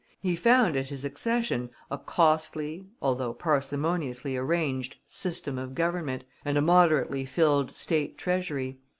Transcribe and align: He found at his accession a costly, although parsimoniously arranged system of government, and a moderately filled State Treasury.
He 0.19 0.35
found 0.35 0.75
at 0.75 0.87
his 0.89 1.05
accession 1.05 1.69
a 1.91 1.97
costly, 1.99 2.87
although 3.03 3.33
parsimoniously 3.35 4.35
arranged 4.35 4.95
system 5.05 5.59
of 5.59 5.75
government, 5.75 6.23
and 6.43 6.57
a 6.57 6.61
moderately 6.63 7.23
filled 7.23 7.69
State 7.69 8.17
Treasury. 8.17 8.79